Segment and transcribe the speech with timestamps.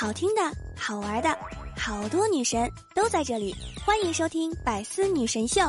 [0.00, 0.40] 好听的、
[0.74, 1.28] 好玩的，
[1.76, 5.60] 好多女神都在这里，欢迎收听《百思女神秀》。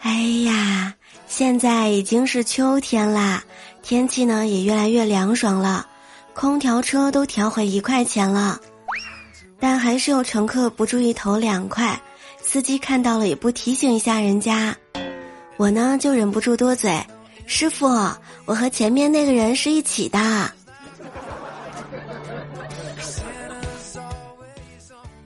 [0.00, 0.94] 哎呀，
[1.26, 3.44] 现在已经是秋天啦，
[3.82, 5.86] 天气呢也越来越凉爽了，
[6.32, 8.58] 空调车都调回一块钱了。
[9.60, 12.00] 但还是有乘客不注意投两块，
[12.40, 14.76] 司机看到了也不提醒一下人家，
[15.56, 16.98] 我呢就忍不住多嘴
[17.46, 17.86] ：“师傅，
[18.44, 20.18] 我和前面那个人是一起的。”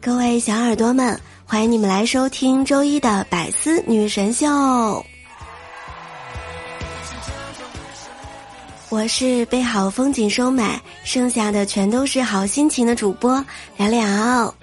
[0.01, 5.07] 各位小耳朵们，欢迎你们来收听周一的百思女神秀。
[8.93, 13.43] 我是被好风景收买，剩下的全都是好心情的主播
[13.79, 14.55] 聊聊。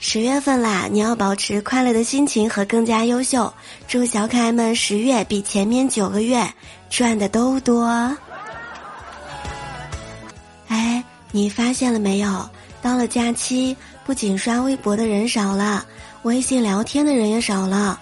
[0.00, 3.54] 十月份啦，你要保持快乐的心情和更加优秀。
[3.86, 6.44] 祝小可爱们十月比前面九个月
[6.90, 7.86] 赚的都多。
[10.66, 12.50] 哎，你发现了没有？
[12.82, 15.86] 到了假期，不仅刷微博的人少了，
[16.22, 18.00] 微信聊天的人也少了。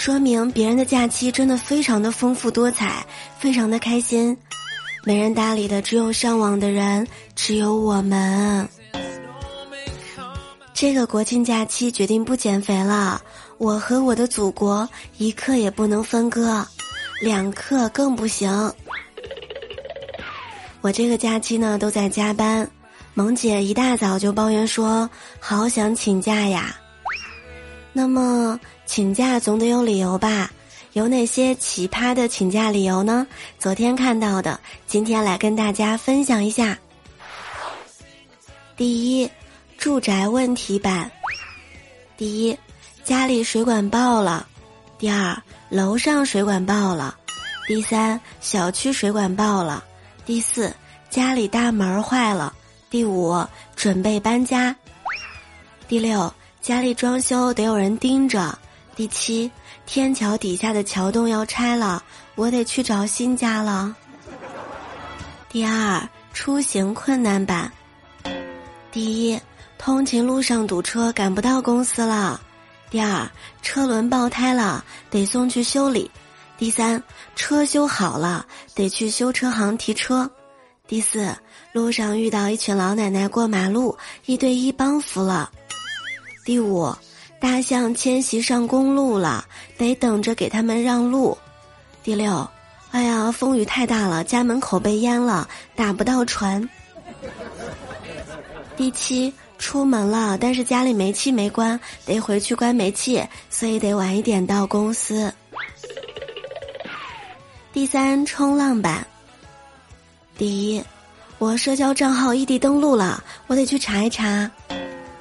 [0.00, 3.04] 说明别人的假期真的非常的丰富多彩，
[3.38, 4.34] 非常的开心，
[5.04, 8.66] 没人搭理的只有上网的人，只有我们。
[10.72, 13.20] 这个国庆假期决定不减肥了，
[13.58, 16.66] 我和我的祖国一刻也不能分割，
[17.20, 18.50] 两克更不行。
[20.80, 22.66] 我这个假期呢都在加班，
[23.12, 26.74] 萌姐一大早就抱怨说好想请假呀。
[27.92, 28.58] 那么。
[28.86, 30.50] 请假总得有理由吧？
[30.94, 33.24] 有哪些奇葩的请假理由呢？
[33.56, 36.76] 昨天看到的，今天来跟大家分享一下。
[38.76, 39.30] 第一，
[39.78, 41.08] 住宅问题版。
[42.16, 42.58] 第一，
[43.04, 44.44] 家里水管爆了；
[44.98, 47.14] 第二，楼上水管爆了；
[47.68, 49.80] 第三，小区水管爆了；
[50.26, 50.74] 第四，
[51.10, 52.52] 家里大门坏了；
[52.90, 53.40] 第五，
[53.76, 54.74] 准备搬家；
[55.86, 58.56] 第六，家里装修得有人盯着。
[58.94, 59.50] 第七，
[59.86, 62.02] 天桥底下的桥洞要拆了，
[62.34, 63.96] 我得去找新家了。
[65.48, 67.72] 第二，出行困难版。
[68.92, 69.40] 第一，
[69.78, 72.38] 通勤路上堵车，赶不到公司了。
[72.90, 73.26] 第二，
[73.62, 76.10] 车轮爆胎了，得送去修理。
[76.58, 77.02] 第三，
[77.34, 78.44] 车修好了，
[78.74, 80.30] 得去修车行提车。
[80.86, 81.34] 第四，
[81.72, 83.96] 路上遇到一群老奶奶过马路，
[84.26, 85.50] 一对一帮扶了。
[86.50, 86.92] 第五。
[87.38, 89.46] 大象迁徙上公路了，
[89.78, 91.38] 得等着给他们让路。
[92.02, 92.50] 第六，
[92.90, 96.68] 哎呀，风雨太大了，家门口被淹了，打不到船。
[98.76, 105.32] 第七，出门了，但是家里煤气没关，得回去关煤气，所以得晚一点到公司。
[107.72, 109.06] 第三，冲浪板。
[110.36, 110.82] 第一，
[111.38, 114.50] 我社交账号异地登录了，我得去查一查。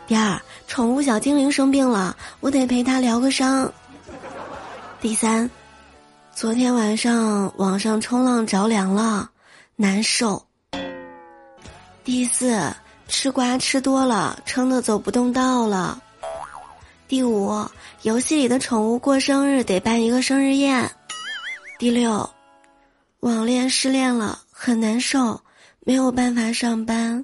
[0.10, 3.72] 第二，宠物小精灵生病了，我得陪它疗个伤。
[5.00, 5.48] 第三，
[6.34, 9.30] 昨天晚上网上冲浪着凉了，
[9.76, 10.48] 难受。
[12.04, 12.74] 第四，
[13.08, 16.02] 吃瓜吃多了，撑得走不动道了。
[17.08, 17.64] 第五，
[18.02, 20.90] 游戏里的宠物过生日得办一个生日宴。
[21.78, 22.28] 第六，
[23.20, 25.40] 网恋失恋了，很难受，
[25.82, 27.24] 没有办法上班。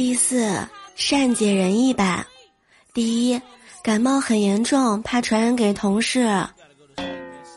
[0.00, 0.66] 第四，
[0.96, 2.26] 善解人意吧。
[2.94, 3.38] 第一，
[3.82, 6.26] 感冒很严重，怕传染给同事。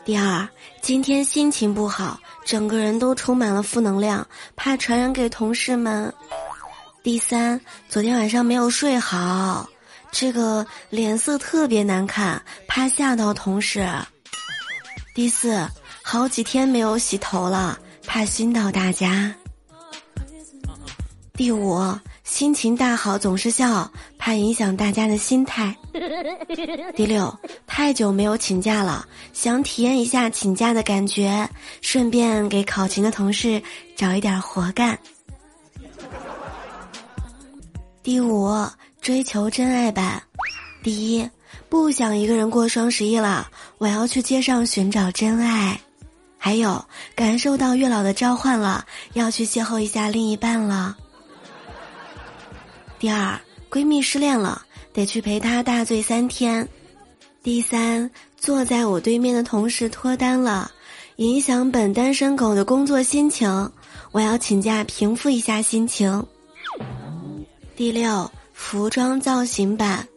[0.04, 0.46] 第二，
[0.82, 6.12] 今天心情不好，整个人都充满了负能量，怕传染给同事们。
[7.02, 9.66] 第三，昨天晚上没有睡好，
[10.12, 13.88] 这个脸色特别难看，怕吓到同事。
[15.14, 15.66] 第四，
[16.02, 19.34] 好几天没有洗头了，怕熏到大家。
[21.32, 21.82] 第五。
[22.24, 23.88] 心情大好总是笑，
[24.18, 25.76] 怕影响大家的心态。
[26.96, 27.32] 第六，
[27.66, 31.48] 太久没有请假了，想体验一下请假的感觉，
[31.82, 33.62] 顺便给考勤的同事
[33.94, 34.98] 找一点活干。
[38.02, 38.66] 第五，
[39.00, 40.24] 追求真爱吧。
[40.82, 41.28] 第一，
[41.68, 45.78] 不想一个人过双十一了，我要去街上寻找真爱。
[46.38, 46.84] 还有，
[47.14, 50.96] 感受到月老的召唤了，要去邂逅一下另一半了。
[53.04, 53.38] 第二，
[53.70, 54.64] 闺蜜失恋了，
[54.94, 56.66] 得去陪她大醉三天。
[57.42, 60.70] 第三，坐在我对面的同事脱单了，
[61.16, 63.70] 影响本单身狗的工作心情，
[64.10, 66.26] 我要请假平复一下心情。
[67.76, 70.08] 第六，服装造型版。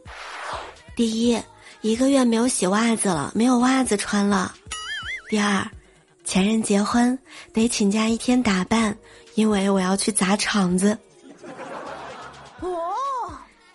[0.96, 1.38] 第一，
[1.82, 4.56] 一个月没有洗袜子了，没有袜子穿了。
[5.30, 5.70] 第二，
[6.24, 7.20] 前任结婚
[7.52, 8.98] 得请假一天打扮，
[9.36, 10.98] 因为我要去砸场子。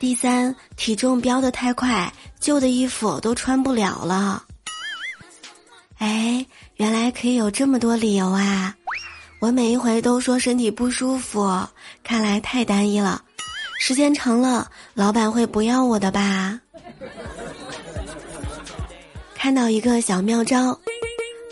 [0.02, 4.42] 第三，体重飙得太快，旧的衣服都穿不了了。
[5.98, 6.44] 哎。
[6.74, 8.74] 原来可以有这么多理由啊！
[9.38, 11.64] 我每一回都说身体不舒服，
[12.02, 13.22] 看来太单一了。
[13.78, 16.58] 时间长了，老板会不要我的吧？
[19.36, 20.76] 看到一个小妙招：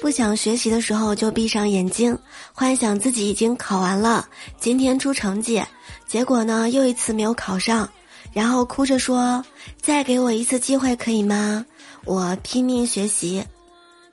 [0.00, 2.18] 不想学习的时候就闭上眼睛，
[2.52, 4.26] 幻想自己已经考完了，
[4.58, 5.62] 今天出成绩，
[6.08, 7.88] 结果呢又一次没有考上，
[8.32, 9.44] 然后哭着说
[9.80, 11.64] ：“再给我一次机会可以吗？
[12.04, 13.44] 我拼命学习。”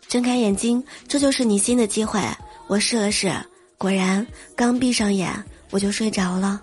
[0.08, 2.22] 睁开眼睛，这就是你新的机会。
[2.68, 3.32] 我试了试，
[3.78, 4.26] 果然
[4.56, 5.32] 刚闭上眼
[5.70, 6.62] 我就睡着了。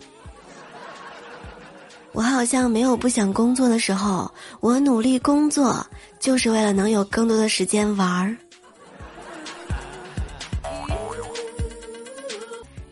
[2.13, 4.31] 我好像没有不想工作的时候，
[4.61, 5.85] 我努力工作
[6.21, 8.37] 就是为了能有更多的时间玩儿。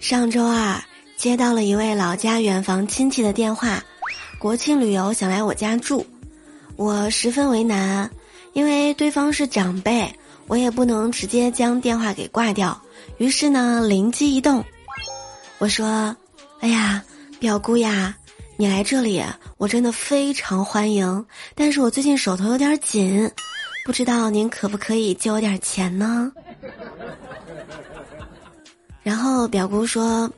[0.01, 0.83] 上周二
[1.17, 3.83] 接到了一位老家远房亲戚的电话，
[4.43, 6.05] 国庆旅游想来我家住，
[6.75, 8.11] 我十分为难，
[8.55, 10.13] 因为对方是长辈。
[10.49, 12.83] 我也不能直接将电话给挂掉，
[13.19, 14.65] 于是呢，灵机一动，
[15.59, 16.17] 我说
[16.59, 17.05] ：“哎呀，
[17.39, 18.17] 表姑呀，
[18.57, 19.23] 你来这里，
[19.59, 21.25] 我真的非常欢迎。
[21.55, 23.31] 但是我最近手头有点紧，
[23.85, 26.33] 不知道您可不可以借我点钱呢？”
[29.05, 30.29] 然后表姑说：“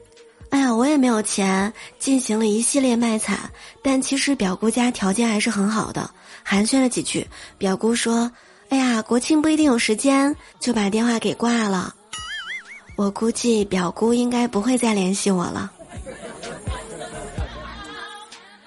[0.54, 3.50] 哎呀，我也没有钱。”进行了一系列卖惨，
[3.82, 6.08] 但其实表姑家条件还是很好的。
[6.44, 7.26] 寒暄了几句，
[7.58, 8.30] 表姑说。
[8.68, 11.92] 哎呀，国庆不一定有时间，就把电话给挂了。
[12.94, 15.72] 我估计表姑应该不会再联系我了。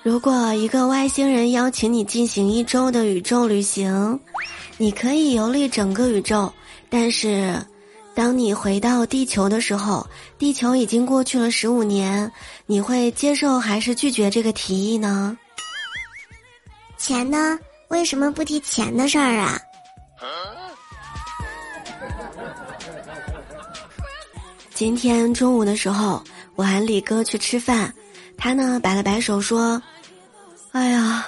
[0.03, 4.19] 如果一个外星人邀请你进行一周的宇宙旅行，
[4.75, 6.51] 你可以游历整个宇宙，
[6.89, 7.55] 但是，
[8.17, 10.07] 当你回到地球的时候，
[10.39, 12.31] 地球已经过去了十五年，
[12.65, 15.37] 你会接受还是拒绝这个提议呢？
[16.97, 17.59] 钱呢？
[17.89, 19.61] 为什么不提钱的事儿啊？
[24.73, 26.23] 今天中午的时候，
[26.55, 27.93] 我喊李哥去吃饭，
[28.35, 29.79] 他呢摆了摆手说
[30.73, 31.23] ：“哎呀，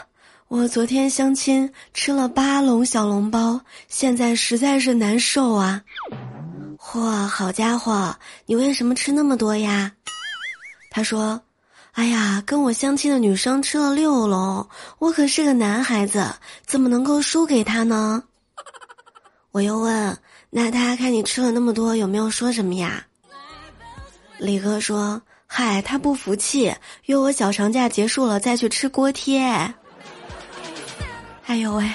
[0.47, 5.83] 我昨天相亲吃了八笼小笼包，现在实在是难受啊！”
[6.91, 8.15] 嚯，好家伙，
[8.47, 9.91] 你为什么吃那么多呀？
[10.89, 11.39] 他说
[11.93, 16.33] ：“哎呀，跟我相亲的女生吃了六笼，我可是个男孩子，
[16.65, 18.23] 怎么能够输给他呢？”
[19.51, 20.17] 我又问
[20.49, 23.05] ：“那他看你吃了那么多，有没有说什么呀？”
[24.39, 26.75] 李哥说：“嗨，他不服气，
[27.05, 29.41] 约我小长假结束了再去吃锅贴。”
[31.45, 31.87] 哎呦喂！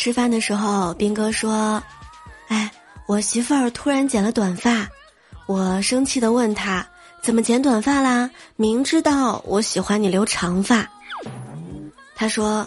[0.00, 1.82] 吃饭的时候，兵哥说
[2.46, 2.70] ：“哎，
[3.06, 4.86] 我媳妇儿突然剪了短发。”
[5.46, 6.86] 我生气的问他
[7.20, 8.30] ：“怎么剪短发啦？
[8.54, 10.88] 明知道我喜欢你留长发。”
[12.14, 12.64] 他说。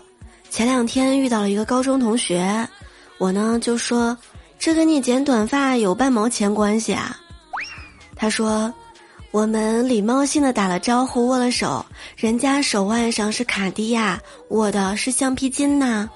[0.49, 2.67] 前两天遇到了一个高中同学，
[3.17, 4.17] 我呢就说，
[4.59, 7.17] 这跟你剪短发有半毛钱关系啊？
[8.17, 8.73] 他说，
[9.31, 11.85] 我们礼貌性的打了招呼，握了手，
[12.17, 14.19] 人家手腕上是卡地亚，
[14.49, 16.09] 我的是橡皮筋呐。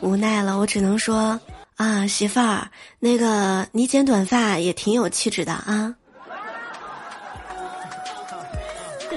[0.00, 1.38] 无奈了，我只能说
[1.76, 5.94] 啊，媳妇儿，那个你剪短发也挺有气质的啊。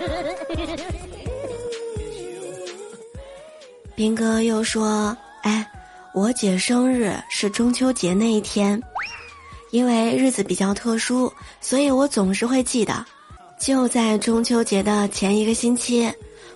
[3.96, 5.68] 兵哥又说：“哎，
[6.14, 8.82] 我姐生日是中秋节那一天，
[9.72, 13.06] 因为日子比较特殊，所以我总是会记得。
[13.60, 16.10] 就在中秋节的前一个星期，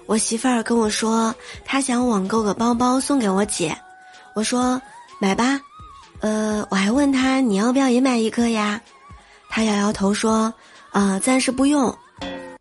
[0.06, 3.78] 我媳妇儿跟我说，她想网购个包包送给我姐。
[4.36, 4.82] 我说
[5.20, 5.60] 买吧，
[6.20, 8.82] 呃，我还问他你要不要也买一个呀？
[9.50, 10.54] 他摇摇头说，
[10.92, 11.96] 啊，暂时不用。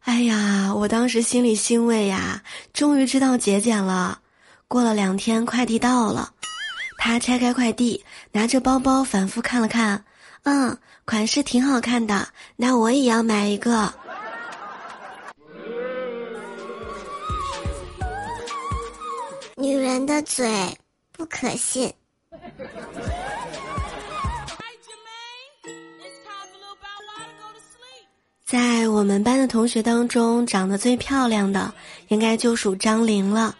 [0.04, 4.18] 哎呀，我当时心里欣慰呀，终于知道节俭了。”
[4.68, 6.30] 过了两天，快递到了，
[6.98, 8.02] 他拆开快递，
[8.32, 10.02] 拿着包包反复看了看，
[10.44, 13.92] 嗯，款式挺好看的，那我也要买一个。
[19.56, 20.76] 女人的嘴
[21.12, 21.92] 不可信。
[28.44, 31.72] 在我们班的同学当中，长得最漂亮的
[32.08, 33.56] 应该就属张玲了。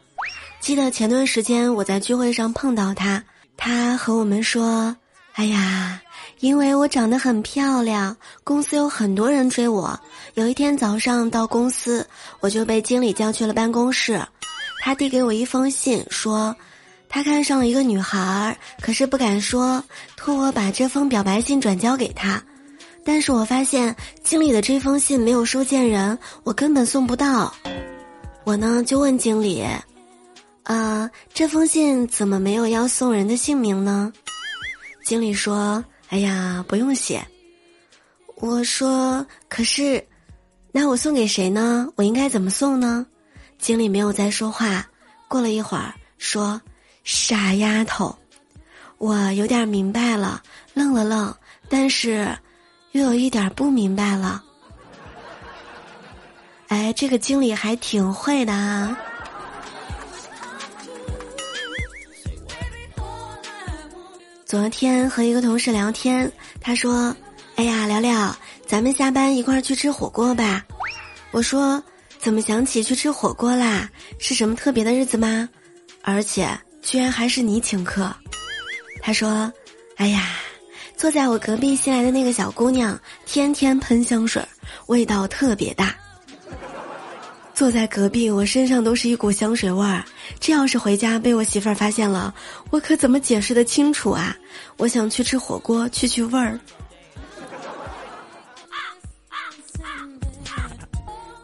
[0.60, 3.24] 记得前段时间我在聚会上碰到她，
[3.56, 4.94] 她和我们说
[5.32, 6.00] ：“哎呀，
[6.40, 9.98] 因为我长得很漂亮，公司有很多人追我。
[10.34, 12.06] 有一天早上到公司，
[12.40, 14.22] 我就被经理叫去了办公室，
[14.82, 16.54] 他递给我一封信，说
[17.12, 19.84] 他看上了一个女孩，可是不敢说，
[20.16, 22.42] 托我把这封表白信转交给他。”
[23.04, 27.52] 但是我发现经理的这封信没有收件人，我根本送不到。
[28.44, 29.62] 我呢就问经理
[30.64, 34.10] ：“啊，这封信怎么没有要送人的姓名呢？”
[35.04, 37.22] 经理说：“哎呀，不用写。”
[38.40, 40.02] 我说：“可是，
[40.72, 41.86] 那我送给谁呢？
[41.94, 43.06] 我应该怎么送呢？”
[43.60, 44.88] 经理没有再说话。
[45.28, 46.60] 过了一会儿，说
[47.04, 48.16] ：“傻丫头。”
[48.98, 50.42] 我有点明白了，
[50.74, 51.34] 愣了愣，
[51.68, 52.36] 但是。
[52.92, 54.44] 又有一点不明白了，
[56.68, 58.94] 哎，这个经理还挺会的啊。
[64.44, 66.30] 昨天和一个同事聊天，
[66.60, 67.16] 他说
[67.56, 70.62] ：“哎呀，聊聊，咱们下班一块儿去吃火锅吧。”
[71.32, 71.82] 我说
[72.20, 73.88] ：“怎么想起去吃火锅啦？
[74.18, 75.48] 是什么特别的日子吗？
[76.02, 76.46] 而且
[76.82, 78.14] 居然还是你请客。”
[79.00, 79.52] 他说
[79.96, 80.28] ：“哎呀。”
[80.94, 82.96] 坐在我隔壁新来的那个小姑娘，
[83.26, 84.40] 天天喷香水，
[84.86, 85.92] 味道特别大。
[87.52, 90.04] 坐在隔壁，我身上都是一股香水味儿。
[90.38, 92.32] 这要是回家被我媳妇儿发现了，
[92.70, 94.36] 我可怎么解释的清楚啊？
[94.76, 96.56] 我想去吃火锅，去去味儿。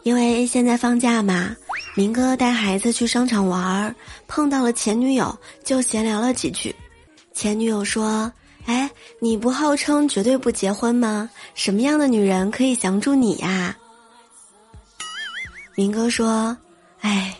[0.03, 1.53] 因为现在放假嘛，
[1.99, 3.93] 明哥带孩子去商场玩儿，
[4.25, 6.73] 碰到了前女友，就闲聊了几句。
[7.33, 8.31] 前女友说。
[8.65, 8.89] 哎，
[9.19, 11.29] 你不号称绝对不结婚吗？
[11.55, 13.75] 什么样的女人可以降住你呀？
[15.75, 16.55] 明哥说
[17.01, 17.35] ：“哎，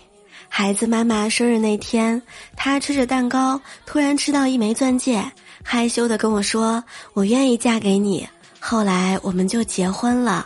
[0.49, 2.21] 孩子妈妈生日那天，
[2.57, 5.23] 他吃着蛋糕，突然吃到一枚钻戒，
[5.63, 8.27] 害羞的跟我说：‘我愿意嫁给你。’
[8.59, 10.45] 后来我们就结婚了。”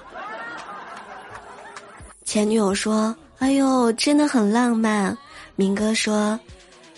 [2.25, 5.17] 前女友说：“哎呦，真的很浪漫。”
[5.57, 6.39] 明哥说。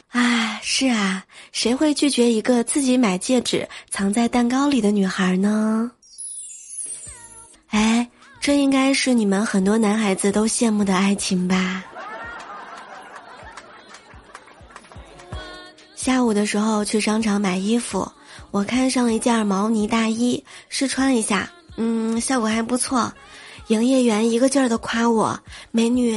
[0.09, 5.91] 啊，是啊，谁会拒绝一个自己买戒指藏在蛋糕里的女孩呢？
[7.69, 8.07] 哎，
[8.39, 11.83] 这应该是你们很多男孩子都羡慕的爱情吧？
[15.95, 18.07] 下午的时候去商场买衣服，
[18.51, 23.11] 我看上了一件毛呢大衣，试穿一下，嗯，效果还不错。
[23.67, 25.39] 营业员一个劲儿的夸我
[25.71, 26.15] ：“美女，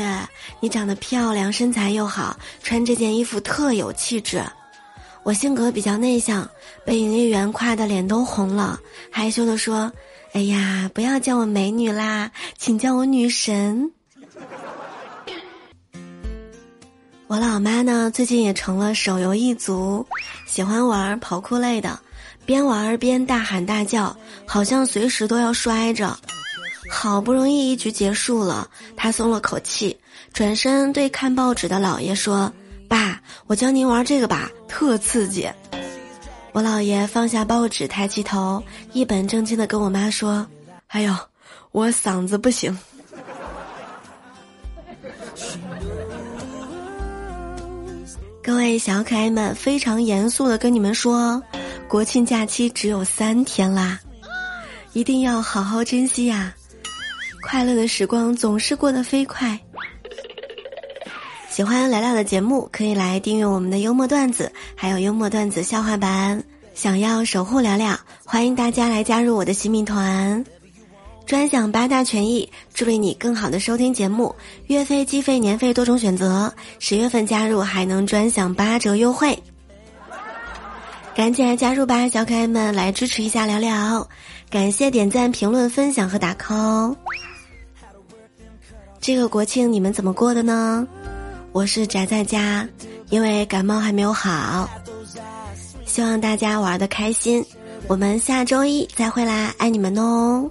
[0.61, 4.43] 你长得漂亮，身材又好，穿这件衣服特有气质。”
[5.25, 6.49] 我性格比较内向，
[6.85, 8.79] 被营业员夸的脸都红了，
[9.11, 9.91] 害羞的说
[10.33, 13.91] ：“哎呀，不要叫我美女啦，请叫我女神。”
[17.29, 20.07] 我老妈呢，最近也成了手游一族，
[20.47, 21.99] 喜欢玩跑酷类的，
[22.47, 26.19] 边玩边大喊大叫，好像随时都要摔着。
[26.89, 29.97] 好不容易一局结束了，他松了口气，
[30.33, 32.53] 转身对看报纸的姥爷说
[32.89, 35.49] ：“爸，我教您玩这个吧，特刺激。”
[36.53, 40.45] 我姥爷放下报纸，抬起头，一本正经的跟我妈说
[40.89, 41.15] ：“哎呦，
[41.71, 42.77] 我嗓子不行。
[48.43, 51.41] ”各位小可爱们，非常严肃的跟你们说，
[51.87, 54.01] 国庆假期只有三天啦，
[54.95, 56.55] 一定要好好珍惜呀！
[57.43, 59.59] 快乐的时光总是过得飞快。
[61.49, 66.43] 喜欢聊聊的节目，可以来订阅我们的幽默段子，还有幽默段子笑话版。
[66.75, 70.45] 想要守护聊聊，欢迎大家来加入我的新米团，
[71.27, 74.33] 专享八大权益，助力你更好的收听节目。
[74.67, 79.37] 月费、季费、年费多种选择，十月份加入还能专享八折优惠。
[81.17, 84.07] 赶紧来加入吧，小可爱们，来支持一下聊聊。
[84.49, 86.95] 感谢点赞、评论、分享和打 call。
[89.01, 90.87] 这个国庆你们怎么过的呢？
[91.53, 92.69] 我是宅在家，
[93.09, 94.69] 因为感冒还没有好。
[95.87, 97.45] 希望大家玩的开心，
[97.87, 100.51] 我们下周一再会啦，爱你们哦。